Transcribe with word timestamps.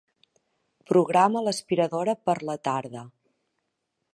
Programa 0.91 1.43
l'aspiradora 1.47 2.15
per 2.29 2.35
a 2.39 2.45
la 2.51 2.57
tarda. 2.69 3.05